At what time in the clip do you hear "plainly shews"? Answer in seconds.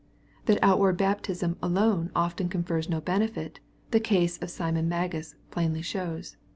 5.51-6.37